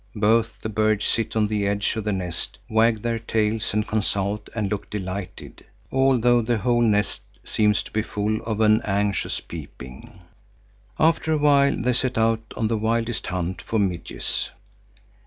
Both 0.15 0.59
the 0.63 0.69
birds 0.69 1.05
sit 1.05 1.35
on 1.35 1.45
the 1.45 1.67
edge 1.67 1.95
of 1.95 2.05
the 2.05 2.11
nest, 2.11 2.57
wag 2.67 3.03
their 3.03 3.19
tails 3.19 3.71
and 3.71 3.85
consult 3.87 4.49
and 4.55 4.71
look 4.71 4.89
delighted, 4.89 5.63
although 5.91 6.41
the 6.41 6.57
whole 6.57 6.81
nest 6.81 7.21
seems 7.43 7.83
to 7.83 7.91
be 7.91 8.01
full 8.01 8.41
of 8.41 8.61
an 8.61 8.81
anxious 8.81 9.39
peeping. 9.41 10.21
After 10.97 11.33
a 11.33 11.37
while 11.37 11.79
they 11.79 11.93
set 11.93 12.17
out 12.17 12.41
on 12.57 12.67
the 12.67 12.77
wildest 12.77 13.27
hunt 13.27 13.61
for 13.61 13.77
midges. 13.77 14.49